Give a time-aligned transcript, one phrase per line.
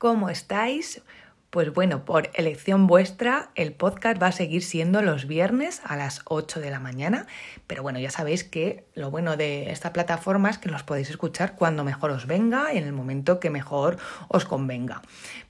[0.00, 1.02] ¿Cómo estáis?
[1.50, 6.22] Pues bueno, por elección vuestra, el podcast va a seguir siendo los viernes a las
[6.24, 7.26] 8 de la mañana,
[7.66, 11.54] pero bueno, ya sabéis que lo bueno de esta plataforma es que los podéis escuchar
[11.54, 15.02] cuando mejor os venga y en el momento que mejor os convenga.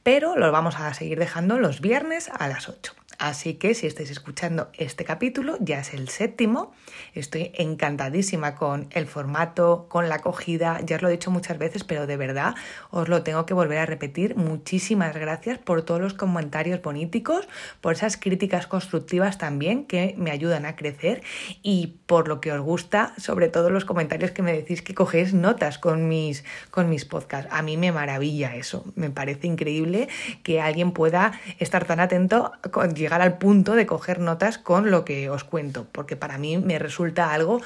[0.02, 2.99] Pero los vamos a seguir dejando los viernes a las 8.
[3.20, 6.72] Así que si estáis escuchando este capítulo, ya es el séptimo.
[7.12, 10.80] Estoy encantadísima con el formato, con la acogida.
[10.86, 12.54] Ya os lo he dicho muchas veces, pero de verdad
[12.90, 14.36] os lo tengo que volver a repetir.
[14.36, 17.46] Muchísimas gracias por todos los comentarios políticos,
[17.82, 21.22] por esas críticas constructivas también que me ayudan a crecer
[21.62, 25.34] y por lo que os gusta, sobre todo los comentarios que me decís que cogéis
[25.34, 27.52] notas con mis, con mis podcasts.
[27.52, 28.90] A mí me maravilla eso.
[28.94, 30.08] Me parece increíble
[30.42, 35.30] que alguien pueda estar tan atento con al punto de coger notas con lo que
[35.30, 37.60] os cuento, porque para mí me resulta algo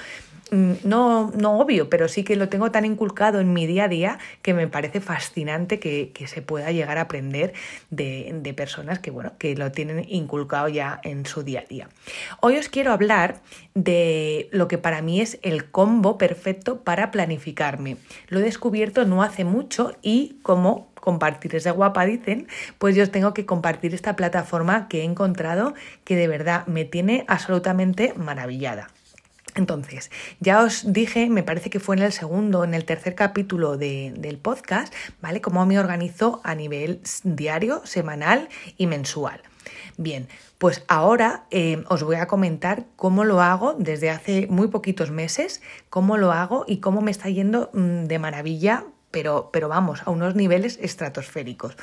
[0.51, 3.89] mm, no, no obvio, pero sí que lo tengo tan inculcado en mi día a
[3.89, 7.53] día que me parece fascinante que, se pueda llegar a aprender
[7.91, 11.89] de, de, personas que, bueno, que lo tienen inculcado ya en su día a día.
[12.41, 13.41] Hoy os quiero hablar
[13.75, 17.99] de lo que para mí es el combo perfecto para planificarme.
[18.29, 23.11] Lo he descubierto no hace mucho y como compartir esa guapa, dicen, pues yo os
[23.11, 28.89] tengo que compartir esta plataforma que he encontrado que de verdad me tiene absolutamente maravillada.
[29.55, 30.11] Entonces,
[30.41, 34.39] ya os dije, me parece que fue en el segundo, en el tercer capítulo del
[34.39, 35.43] podcast, ¿vale?
[35.43, 39.43] Cómo me organizo a nivel diario, semanal y mensual.
[39.99, 45.11] Bien, pues ahora eh, os voy a comentar cómo lo hago desde hace muy poquitos
[45.11, 45.61] meses,
[45.91, 50.11] cómo lo hago y cómo me está yendo mm, de maravilla pero, pero vamos, a
[50.11, 51.77] unos niveles estratosféricos.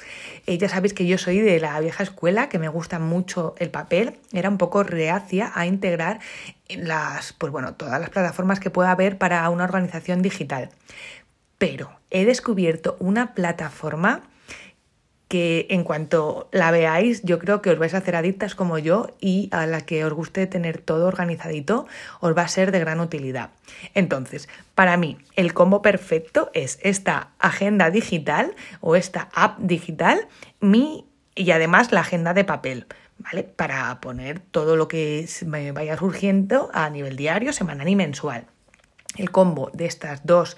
[0.47, 3.71] Eh, ya sabéis que yo soy de la vieja escuela, que me gusta mucho el
[3.71, 6.19] papel, era un poco reacia a integrar
[6.67, 10.71] las, pues bueno, todas las plataformas que pueda haber para una organización digital.
[11.57, 14.23] Pero he descubierto una plataforma
[15.31, 19.15] que en cuanto la veáis yo creo que os vais a hacer adictas como yo
[19.21, 21.87] y a la que os guste tener todo organizadito
[22.19, 23.51] os va a ser de gran utilidad.
[23.93, 30.27] Entonces, para mí el combo perfecto es esta agenda digital o esta app digital
[30.59, 32.87] mi, y además la agenda de papel.
[33.17, 33.43] ¿Vale?
[33.43, 38.47] Para poner todo lo que me vaya surgiendo a nivel diario, semanal y mensual
[39.17, 40.57] el combo de estas dos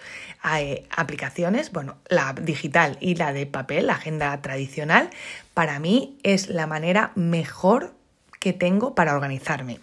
[0.58, 5.10] eh, aplicaciones, bueno, la digital y la de papel, la agenda tradicional,
[5.54, 7.94] para mí es la manera mejor
[8.40, 9.80] que tengo para organizarme.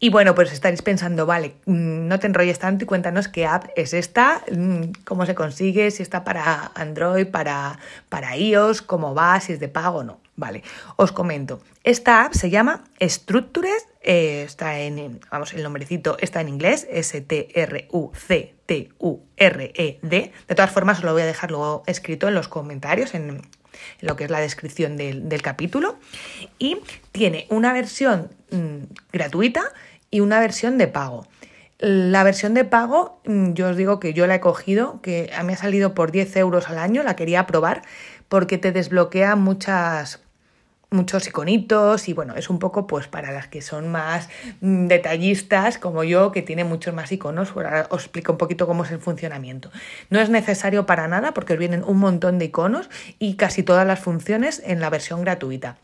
[0.00, 3.66] Y bueno, pues estaréis pensando, vale, mm, no te enrolles tanto y cuéntanos qué app
[3.76, 7.78] es esta, mm, cómo se consigue, si está para Android, para,
[8.08, 10.20] para iOS, cómo va, si es de pago o no.
[10.36, 10.64] Vale,
[10.96, 11.60] os comento.
[11.84, 17.42] Esta app se llama Structures, eh, está en, vamos, el nombrecito está en inglés, S-T-R-U-C-T-U-R-E-D.
[20.48, 23.40] De todas formas, os lo voy a dejar luego escrito en los comentarios, en,
[24.00, 25.96] lo que es la descripción del, capítulo.
[26.58, 26.78] Y
[27.12, 29.72] tiene una versión mm, gratuita
[30.10, 31.26] y una versión de pago.
[31.78, 35.42] La versión de pago, mm, yo os digo que yo la he cogido, que a
[35.42, 37.82] mí ha salido por 10 euros al año, la quería probar
[38.28, 40.23] porque te desbloquea muchas
[40.94, 44.28] muchos iconitos y bueno, es un poco pues para las que son más
[44.60, 48.84] mm, detallistas como yo, que tiene muchos más iconos, ahora os explico un poquito cómo
[48.84, 49.70] es el funcionamiento.
[50.10, 52.88] No es necesario para nada porque os vienen un montón de iconos
[53.18, 55.76] y casi todas las funciones en la versión gratuita.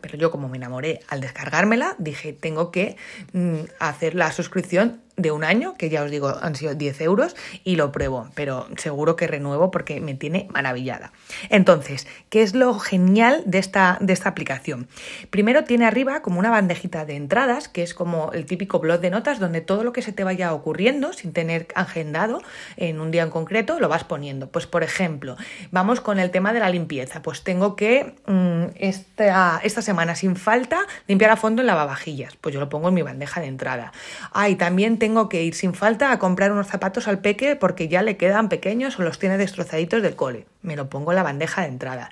[0.00, 2.96] Pero yo como me enamoré al descargármela, dije, tengo que
[3.32, 7.36] mm, hacer la suscripción de un año, que ya os digo han sido 10 euros,
[7.64, 11.12] y lo pruebo, pero seguro que renuevo porque me tiene maravillada.
[11.50, 14.88] Entonces, ¿qué es lo genial de esta, de esta aplicación?
[15.30, 19.10] Primero tiene arriba como una bandejita de entradas, que es como el típico blog de
[19.10, 22.40] notas donde todo lo que se te vaya ocurriendo sin tener agendado
[22.76, 24.48] en un día en concreto lo vas poniendo.
[24.48, 25.36] Pues por ejemplo,
[25.70, 30.36] vamos con el tema de la limpieza, pues tengo que mm, esta, esta semana sin
[30.36, 33.92] falta limpiar a fondo el lavavajillas, pues yo lo pongo en mi bandeja de entrada.
[34.32, 37.56] Ah, y también tengo tengo que ir sin falta a comprar unos zapatos al peque
[37.56, 40.44] porque ya le quedan pequeños o los tiene destrozaditos del cole.
[40.60, 42.10] Me lo pongo en la bandeja de entrada.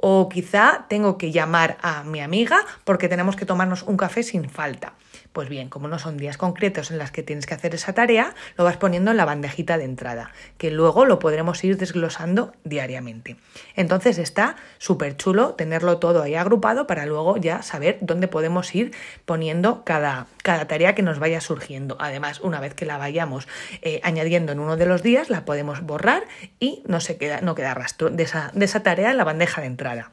[0.00, 4.48] O quizá tengo que llamar a mi amiga porque tenemos que tomarnos un café sin
[4.48, 4.92] falta.
[5.36, 8.34] Pues bien, como no son días concretos en las que tienes que hacer esa tarea,
[8.56, 13.36] lo vas poniendo en la bandejita de entrada, que luego lo podremos ir desglosando diariamente.
[13.74, 18.92] Entonces está súper chulo tenerlo todo ahí agrupado para luego ya saber dónde podemos ir
[19.26, 21.98] poniendo cada, cada tarea que nos vaya surgiendo.
[22.00, 23.46] Además, una vez que la vayamos
[23.82, 26.24] eh, añadiendo en uno de los días, la podemos borrar
[26.60, 29.60] y no, se queda, no queda rastro de esa, de esa tarea en la bandeja
[29.60, 30.12] de entrada.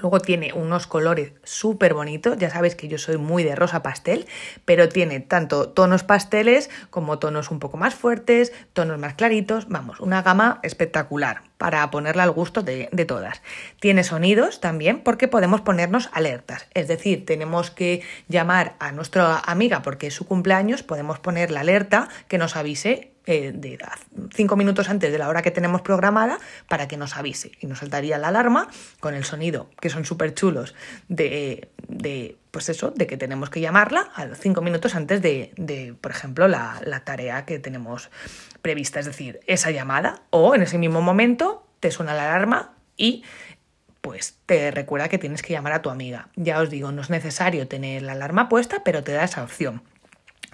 [0.00, 4.26] Luego tiene unos colores súper bonitos, ya sabéis que yo soy muy de rosa pastel,
[4.64, 9.98] pero tiene tanto tonos pasteles como tonos un poco más fuertes, tonos más claritos, vamos,
[10.00, 13.42] una gama espectacular para ponerla al gusto de, de, todas.
[13.80, 19.82] Tiene sonidos también porque podemos ponernos alertas, es decir, tenemos que llamar a nuestra amiga
[19.82, 23.78] porque es su cumpleaños, podemos poner la alerta que nos avise eh, de
[24.32, 27.80] cinco minutos antes de la hora que tenemos programada para que nos avise y nos
[27.80, 28.68] saltaría la alarma
[29.00, 30.74] con el sonido que son súper chulos
[31.08, 35.94] de, de, pues eso, de que tenemos que llamarla a cinco minutos antes de, de
[36.00, 38.08] por ejemplo, la, la tarea que tenemos
[38.62, 43.24] prevista, es decir, esa llamada o en ese mismo momento te suena la alarma y
[44.00, 46.28] pues te recuerda que tienes que llamar a tu amiga.
[46.34, 49.82] Ya os digo, no es necesario tener la alarma puesta, pero te da esa opción.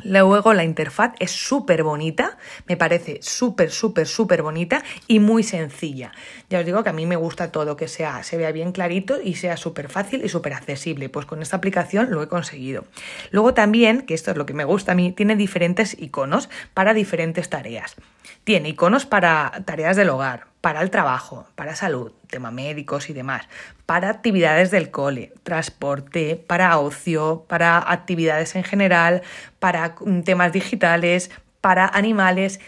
[0.03, 2.37] Luego la interfaz es súper bonita,
[2.67, 6.13] me parece súper, súper, súper bonita y muy sencilla.
[6.51, 9.21] Ya os digo que a mí me gusta todo, que sea, se vea bien clarito
[9.23, 11.09] y sea súper fácil y súper accesible.
[11.09, 12.85] Pues con esta aplicación lo he conseguido.
[13.31, 16.93] Luego también, que esto es lo que me gusta a mí, tiene diferentes iconos para
[16.93, 17.97] diferentes tareas.
[18.45, 23.47] Tiene iconos para tareas del hogar, para el trabajo, para salud, tema médicos y demás,
[23.85, 29.21] para actividades del cole, transporte, para ocio, para actividades en general,
[29.59, 31.31] para mm, temas digitales,
[31.61, 32.61] para animales.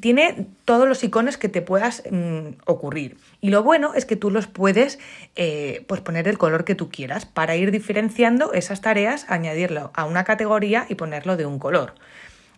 [0.00, 3.16] Tiene todos los iconos que te puedas mm, ocurrir.
[3.40, 4.98] Y lo bueno es que tú los puedes
[5.34, 10.04] eh, pues poner el color que tú quieras para ir diferenciando esas tareas, añadirlo a
[10.04, 11.94] una categoría y ponerlo de un color.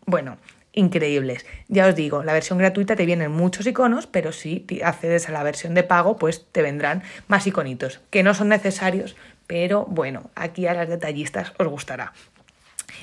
[0.04, 0.36] Bueno,
[0.72, 1.46] increíbles.
[1.68, 5.42] Ya os digo, la versión gratuita te vienen muchos iconos, pero si accedes a la
[5.42, 10.66] versión de pago, pues te vendrán más iconitos, que no son necesarios, pero bueno, aquí
[10.66, 12.12] a las detallistas os gustará.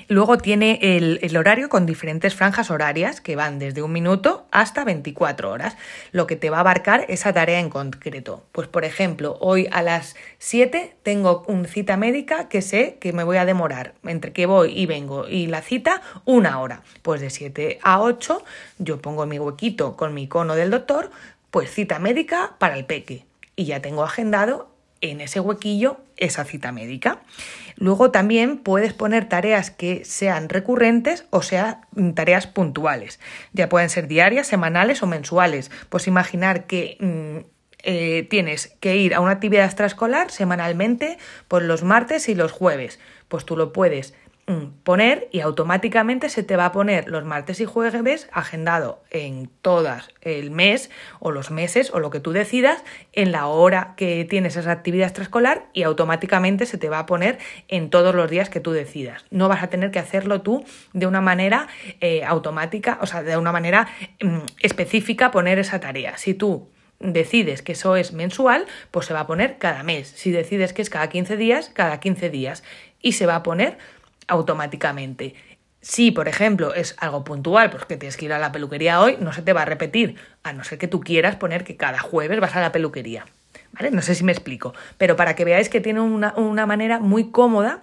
[0.08, 5.52] Luego tiene el, horario con diferentes franjas horarias que van desde un minuto hasta 24
[5.52, 5.78] horas,
[6.12, 8.44] lo que te va a abarcar esa tarea en concreto.
[8.52, 13.24] Pues por ejemplo, hoy a las 7 tengo una cita médica que sé que me
[13.24, 16.82] voy a demorar entre que voy y vengo y la cita una hora.
[17.02, 18.44] Pues de 7 a 8
[18.80, 21.12] yo pongo mi huequito con mi icono del doctor,
[21.52, 23.26] pues cita médica para el peque.
[23.56, 27.22] Y ya tengo agendado en ese huequillo esa cita médica.
[27.76, 31.82] Luego también puedes poner tareas que sean recurrentes o sean
[32.16, 33.20] tareas puntuales.
[33.54, 35.72] Ya pueden ser diarias, semanales o mensuales.
[35.90, 37.46] Pues imaginar que mm,
[37.84, 41.18] eh, tienes que ir a una actividad extraescolar semanalmente
[41.48, 43.00] por los martes y los jueves.
[43.28, 44.16] Pues tú lo puedes
[44.84, 50.10] poner y automáticamente se te va a poner los martes y jueves agendado en todas
[50.22, 50.90] el mes
[51.20, 55.08] o los meses o lo que tú decidas en la hora que tienes esa actividad
[55.08, 59.26] extraescolar y automáticamente se te va a poner en todos los días que tú decidas.
[59.32, 60.64] No vas a tener que hacerlo tú
[60.94, 61.68] de una manera
[62.00, 63.90] eh, automática, o sea, de una manera
[64.22, 66.18] mm, específica poner esa tarea.
[66.18, 70.08] Si tú decides que eso es mensual, pues se va a poner cada mes.
[70.08, 72.64] Si decides que es cada 15 días, cada 15 días.
[73.02, 73.78] Y se va a poner
[74.28, 75.36] automáticamente.
[75.82, 79.32] Si, por ejemplo, es algo puntual, porque tienes que ir a la peluquería hoy, no
[79.32, 82.40] se te va a repetir, a no ser que tú quieras poner que cada jueves
[82.40, 83.26] vas a la peluquería.
[83.74, 83.92] ¿Vale?
[83.92, 87.32] No sé si me explico, pero para que veáis que tiene una, una manera muy
[87.32, 87.82] cómoda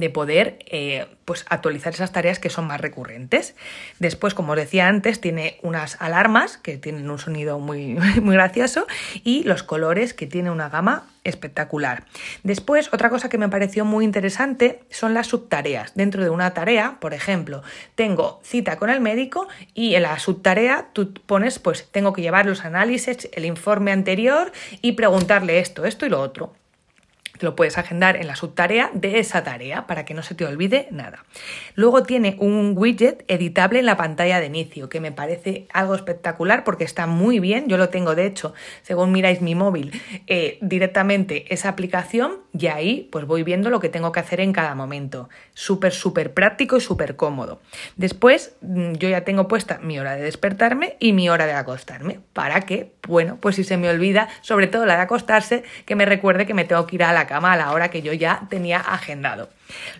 [0.00, 3.54] de poder eh, pues actualizar esas tareas que son más recurrentes.
[3.98, 8.86] Después, como os decía antes, tiene unas alarmas que tienen un sonido muy, muy gracioso
[9.24, 12.04] y los colores que tiene una gama espectacular.
[12.42, 15.94] Después, otra cosa que me pareció muy interesante son las subtareas.
[15.94, 17.62] Dentro de una tarea, por ejemplo,
[17.94, 22.46] tengo cita con el médico y en la subtarea tú pones, pues tengo que llevar
[22.46, 26.54] los análisis, el informe anterior y preguntarle esto, esto y lo otro
[27.40, 30.88] lo puedes agendar en la subtarea de esa tarea para que no se te olvide
[30.90, 31.24] nada.
[31.74, 36.64] Luego tiene un widget editable en la pantalla de inicio que me parece algo espectacular
[36.64, 37.68] porque está muy bien.
[37.68, 39.92] Yo lo tengo de hecho, según miráis mi móvil,
[40.26, 44.52] eh, directamente esa aplicación y ahí pues voy viendo lo que tengo que hacer en
[44.52, 45.28] cada momento.
[45.54, 47.60] Súper, súper práctico y súper cómodo.
[47.96, 52.20] Después mm, yo ya tengo puesta mi hora de despertarme y mi hora de acostarme
[52.32, 56.06] para que, bueno, pues si se me olvida, sobre todo la de acostarse, que me
[56.06, 58.46] recuerde que me tengo que ir a la cama a la hora que yo ya
[58.50, 59.50] tenía agendado.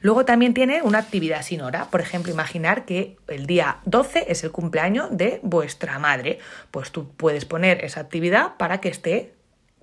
[0.01, 1.85] Luego también tiene una actividad sin hora.
[1.91, 6.41] Por ejemplo, imaginar que el día 12 es el cumpleaños de vuestra madre.
[6.73, 9.35] Pues tú puedes poner esa actividad para que esté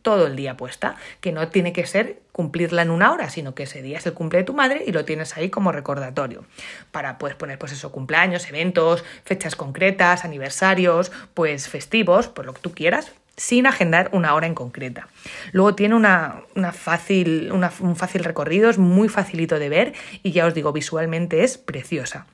[0.02, 3.64] todo el día puesta, que no tiene que ser cumplirla en una hora, sino que
[3.64, 6.46] ese día es el cumple de tu madre y lo tienes ahí como recordatorio.
[6.92, 12.62] Para pues poner pues eso, cumpleaños, eventos, fechas concretas, aniversarios, pues festivos, por lo que
[12.62, 15.08] tú quieras, sin agendar una hora en concreta.
[15.52, 20.54] Luego tiene una, fácil, un fácil recorrido, es muy facilito de ver y ya os
[20.54, 22.28] digo, visualmente es preciosa.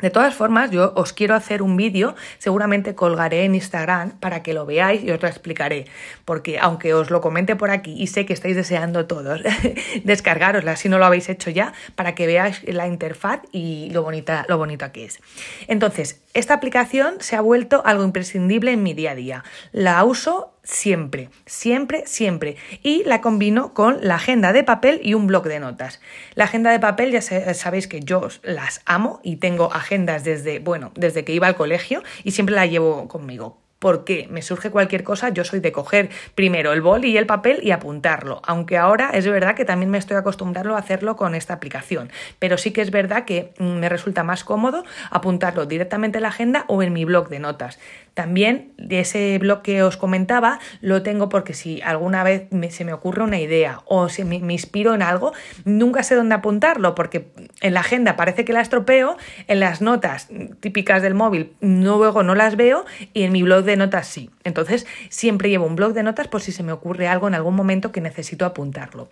[0.00, 4.52] De todas formas, yo os quiero hacer un vídeo, seguramente colgaré en Instagram para que
[4.52, 5.86] lo veáis y os lo explicaré,
[6.24, 9.40] porque aunque os lo comente por aquí y sé que estáis deseando todos
[10.04, 14.44] descargarosla si no lo habéis hecho ya, para que veáis la interfaz y lo bonita,
[14.48, 15.20] lo bonita que es.
[15.68, 19.44] Entonces, esta aplicación se ha vuelto algo imprescindible en mi día a día.
[19.70, 22.56] La uso siempre, siempre, siempre.
[22.82, 26.00] Y la combino con la agenda de papel y un blog de notas.
[26.34, 30.90] La agenda de papel ya sabéis que yo las amo y tengo agendas desde, bueno,
[30.96, 35.28] desde que iba al colegio y siempre la llevo conmigo porque me surge cualquier cosa,
[35.28, 39.26] yo soy de coger primero el bol y el papel y apuntarlo, aunque ahora es
[39.26, 42.90] verdad que también me estoy acostumbrando a hacerlo con esta aplicación, pero sí que es
[42.90, 47.04] verdad que mm, me resulta más cómodo apuntarlo directamente en la agenda o en mi
[47.04, 47.78] blog de notas.
[48.14, 52.92] También de ese blog que os comentaba lo tengo porque si alguna vez se me
[52.92, 55.32] ocurre una idea o si me, inspiro en algo,
[55.64, 59.16] nunca sé dónde apuntarlo porque en la agenda parece que la estropeo,
[59.48, 60.28] en las notas
[60.60, 64.30] típicas del móvil luego no las veo y en mi blog de notas sí.
[64.44, 67.54] Entonces siempre llevo un blog de notas por si se me ocurre algo en algún
[67.54, 69.08] momento que necesito apuntarlo.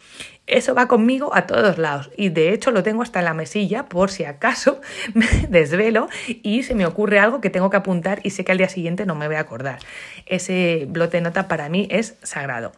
[0.47, 3.87] Eso va conmigo a todos lados y de hecho lo tengo hasta en la mesilla
[3.89, 4.81] por si acaso
[5.15, 8.59] me desvelo y se me ocurre algo que tengo que apuntar y sé que al
[8.59, 9.79] día siguiente no me voy a acordar.
[10.27, 12.73] Ese blote de nota para mí es sagrado.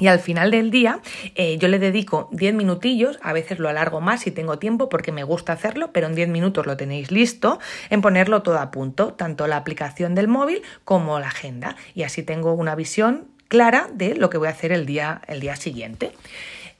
[0.00, 1.00] Y al final del día
[1.36, 5.12] eh, yo le dedico 10 minutillos, a veces lo alargo más si tengo tiempo porque
[5.12, 9.12] me gusta hacerlo, pero en 10 minutos lo tenéis listo, en ponerlo todo a punto,
[9.12, 11.76] tanto la aplicación del móvil como la agenda.
[11.94, 15.40] Y así tengo una visión clara de lo que voy a hacer el día, el
[15.40, 16.12] día siguiente.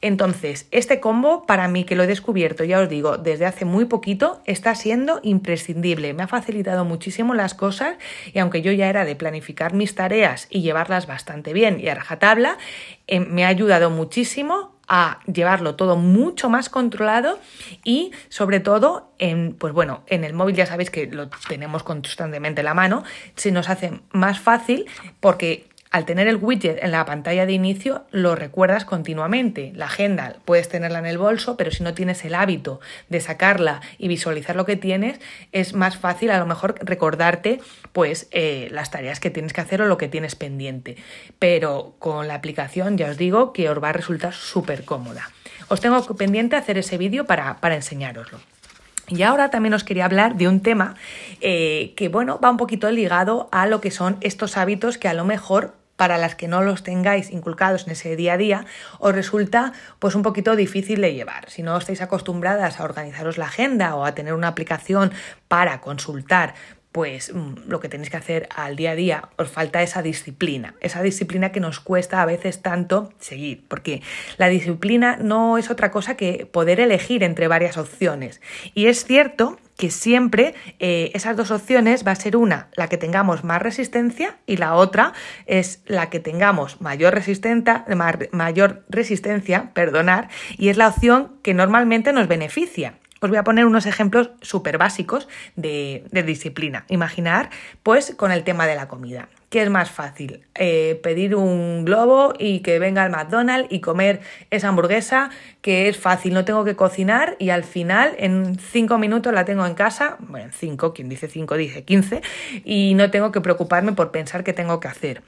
[0.02, 3.85] Entonces, este combo, para mí que lo he descubierto, ya os digo, desde hace muy
[3.85, 6.14] poquito, está siendo imprescindible.
[6.14, 7.97] Me ha facilitado muchísimo las cosas
[8.33, 11.95] y aunque yo ya era de planificar mis tareas y llevarlas bastante bien y a
[11.95, 12.57] rajatabla,
[13.07, 17.38] eh, me ha ayudado muchísimo a llevarlo todo mucho más controlado
[17.85, 22.62] y sobre todo en pues bueno en el móvil ya sabéis que lo tenemos constantemente
[22.62, 23.04] en la mano
[23.37, 24.87] se nos hace más fácil
[25.21, 29.73] porque al tener el widget en la pantalla de inicio, lo recuerdas continuamente.
[29.75, 33.81] La agenda puedes tenerla en el bolso, pero si no tienes el hábito de sacarla
[33.99, 35.19] y visualizar lo que tienes,
[35.51, 37.61] es más fácil a lo mejor recordarte
[37.93, 40.97] pues eh, las tareas que tienes que hacer o lo que tienes pendiente.
[41.41, 45.29] Pero con la aplicación ya os digo que os va a resultar súper cómoda.
[45.67, 48.39] Os tengo pendiente hacer ese vídeo para, para enseñároslo.
[49.09, 50.95] Y ahora también os quería hablar de un tema
[51.41, 55.15] eh, que, bueno, va un poquito ligado a lo que son estos hábitos que a
[55.15, 58.64] lo mejor para las que no los tengáis inculcados en ese día a día,
[59.00, 61.50] os resulta pues un poquito difícil de llevar.
[61.50, 65.12] Si no estáis acostumbradas a organizaros la agenda o a tener una aplicación
[65.47, 66.54] para consultar
[66.90, 70.75] pues mm, lo que tenéis que hacer al día a día, os falta esa disciplina,
[70.80, 74.00] esa disciplina que nos cuesta a veces tanto seguir, porque
[74.38, 78.40] la disciplina no es otra cosa que poder elegir entre varias opciones.
[78.73, 82.99] Y es cierto que siempre eh, esas dos opciones va a ser una, la que
[82.99, 85.15] tengamos más resistencia y la otra
[85.47, 87.87] es la que tengamos mayor resistencia,
[88.31, 92.99] mayor resistencia, perdonar, y es la opción que normalmente nos beneficia.
[93.23, 96.85] Os voy a poner unos ejemplos súper básicos de, de disciplina.
[96.89, 97.49] Imaginar,
[97.83, 99.31] pues, con el tema de la comida.
[99.50, 100.47] ¿Qué es más fácil?
[100.54, 105.30] Eh, pedir un globo y que venga al McDonald's y comer esa hamburguesa,
[105.61, 109.66] que es fácil, no tengo que cocinar y al final en cinco minutos la tengo
[109.66, 112.23] en casa, bueno, en cinco, quien dice cinco dice quince,
[112.64, 115.23] y no tengo que preocuparme por pensar qué tengo que hacer.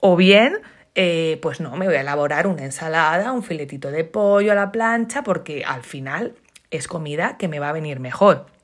[0.00, 0.58] O bien,
[0.96, 4.72] eh, pues no, me voy a elaborar una ensalada, un filetito de pollo a la
[4.72, 6.34] plancha, porque al final
[6.72, 8.57] es comida que me va a venir mejor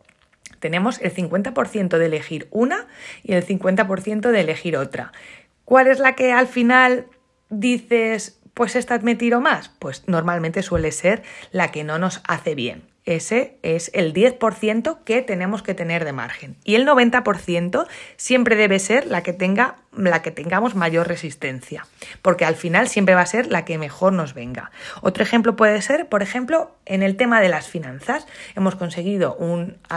[0.64, 2.86] tenemos el 50% de elegir una
[3.22, 5.12] y el 50% de elegir otra.
[5.66, 7.04] ¿Cuál es la que al final
[7.50, 9.68] dices, pues esta me tiro más?
[9.78, 12.93] Pues normalmente suele ser la que no nos hace bien.
[13.04, 16.56] Ese es el 10% que tenemos que tener de margen.
[16.64, 21.86] Y el 90% siempre debe ser la que, tenga, la que tengamos mayor resistencia,
[22.22, 24.70] porque al final siempre va a ser la que mejor nos venga.
[25.02, 28.26] Otro ejemplo puede ser, por ejemplo, en el tema de las finanzas.
[28.56, 29.36] Hemos conseguido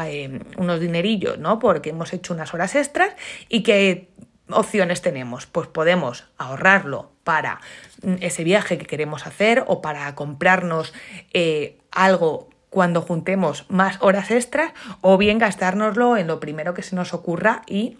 [0.04, 1.60] eh, unos dinerillos, ¿no?
[1.60, 3.16] Porque hemos hecho unas horas extras
[3.48, 4.10] y ¿qué
[4.50, 5.46] opciones tenemos?
[5.46, 7.62] Pues podemos ahorrarlo para
[8.02, 10.94] mm, ese viaje que queremos hacer o para comprarnos
[11.34, 16.96] eh, algo cuando juntemos más horas extras o bien gastárnoslo en lo primero que se
[16.96, 17.98] nos ocurra y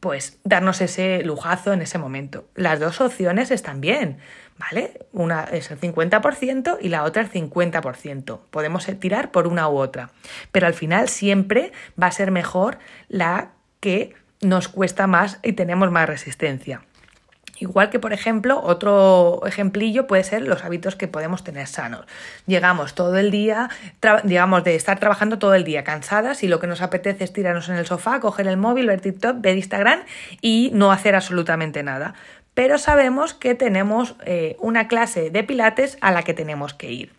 [0.00, 2.46] pues darnos ese lujazo en ese momento.
[2.54, 4.16] Las dos opciones están bien,
[4.56, 5.06] ¿vale?
[5.12, 8.40] Una es el 50% y la otra el 50%.
[8.50, 10.08] Podemos tirar por una u otra,
[10.52, 12.78] pero al final siempre va a ser mejor
[13.10, 13.50] la
[13.80, 16.80] que nos cuesta más y tenemos más resistencia.
[17.58, 22.04] Igual que, por ejemplo, otro ejemplillo puede ser los hábitos que podemos tener sanos.
[22.46, 23.70] Llegamos todo el día,
[24.24, 27.68] digamos, de estar trabajando todo el día cansadas y lo que nos apetece es tirarnos
[27.68, 30.00] en el sofá, coger el móvil, ver TikTok, ver Instagram
[30.40, 32.14] y no hacer absolutamente nada.
[32.54, 37.12] Pero sabemos que tenemos eh, una clase de pilates a la que tenemos que ir.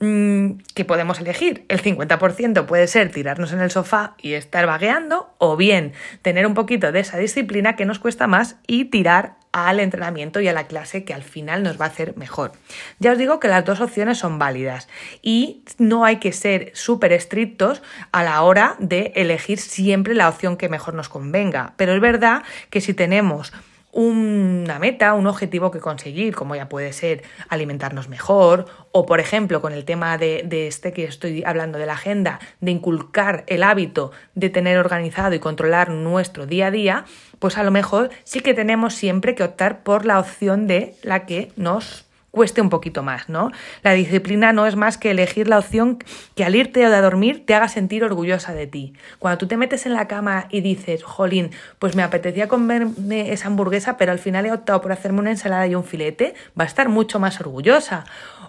[0.00, 1.64] Mm, que podemos elegir.
[1.68, 6.54] El 50% puede ser tirarnos en el sofá y estar vagueando, o bien tener un
[6.54, 10.66] poquito de esa disciplina que nos cuesta más y tirar al entrenamiento y a la
[10.66, 12.52] clase que al final nos va a hacer mejor.
[12.98, 14.88] Ya os digo que las dos opciones son válidas
[15.22, 20.56] y no hay que ser súper estrictos a la hora de elegir siempre la opción
[20.56, 21.72] que mejor nos convenga.
[21.76, 23.52] Pero es verdad que si tenemos
[23.92, 29.60] una meta, un objetivo que conseguir, como ya puede ser alimentarnos mejor, o por ejemplo
[29.60, 34.12] con el tema de, este que estoy hablando de la agenda, de inculcar el hábito
[34.34, 37.04] de tener organizado y controlar nuestro día a día,
[37.38, 41.26] pues a lo mejor sí que tenemos siempre que optar por la opción de la
[41.26, 43.50] que nos cueste un poquito más, ¿no?
[43.82, 45.98] La disciplina no es más que elegir la opción
[46.34, 48.92] que al irte a dormir te haga sentir orgullosa de ti.
[49.18, 53.48] Cuando tú te metes en la cama y dices, jolín, pues me apetecía comerme esa
[53.48, 56.66] hamburguesa, pero al final he optado por hacerme una ensalada y un filete, va a
[56.66, 58.04] estar mucho más orgullosa.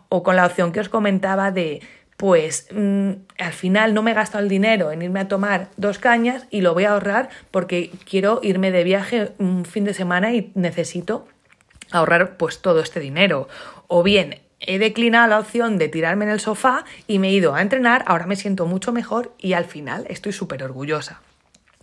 [0.10, 1.82] O con la opción que os comentaba de,
[2.18, 6.00] pues mm, al final no me he gastado el dinero en irme a tomar dos
[6.00, 10.34] cañas y lo voy a ahorrar porque quiero irme de viaje un fin de semana
[10.34, 11.28] y necesito
[11.92, 13.48] ahorrar pues todo este dinero.
[13.88, 17.56] O bien he declinado la opción de tirarme en el sofá y me he ido
[17.56, 21.22] a entrenar, ahora me siento mucho mejor y al final estoy súper orgullosa.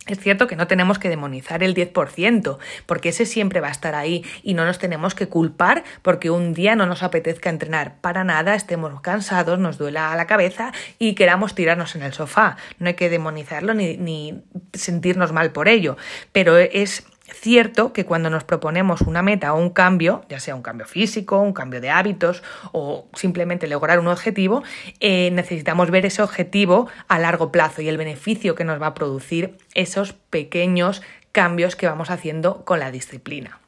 [0.07, 3.93] Es cierto que no tenemos que demonizar el 10%, porque ese siempre va a estar
[3.93, 8.23] ahí y no nos tenemos que culpar porque un día no nos apetezca entrenar para
[8.23, 12.55] nada, estemos cansados, nos duela la cabeza y queramos tirarnos en el sofá.
[12.79, 15.97] No hay que demonizarlo ni, ni sentirnos mal por ello,
[16.31, 20.61] pero es cierto que cuando nos proponemos una meta o un cambio, ya sea un
[20.61, 24.63] cambio físico, un cambio de hábitos o simplemente lograr un objetivo,
[24.99, 28.93] eh, necesitamos ver ese objetivo a largo plazo y el beneficio que nos va a
[28.93, 33.59] producir esos pequeños cambios que vamos haciendo con la disciplina.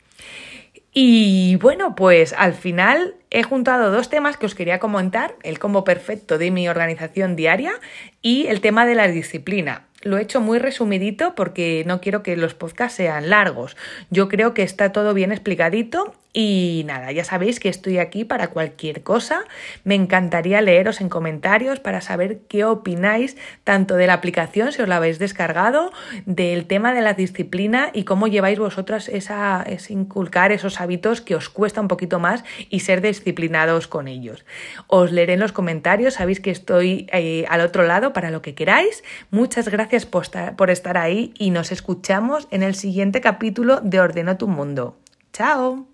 [0.92, 5.84] Y bueno, pues al final he juntado dos temas que os quería comentar, el combo
[5.84, 7.74] perfecto de mi organización diaria
[8.22, 9.86] y el tema de la disciplina.
[10.02, 13.76] Lo he hecho muy resumidito porque no quiero que los podcasts sean largos.
[14.10, 18.50] Yo creo que está todo bien explicadito y nada, ya sabéis que estoy aquí para
[18.50, 19.46] cualquier cosa.
[19.84, 24.88] Me encantaría leeros en comentarios para saber qué opináis tanto de la aplicación, si os
[24.88, 25.92] la habéis descargado,
[26.28, 31.36] del tema de la disciplina y cómo lleváis vosotras esa, ese inculcar esos hábitos que
[31.36, 34.46] os cuesta un poquito más y ser disciplinados con ellos.
[34.86, 38.54] Os leeré en los comentarios, sabéis que estoy eh, al otro lado para lo que
[38.54, 39.04] queráis.
[39.32, 40.20] Muchas gracias por
[40.58, 44.98] por estar ahí y nos escuchamos en el siguiente capítulo de Ordeno tu Mundo.
[45.32, 45.89] ¡Chao!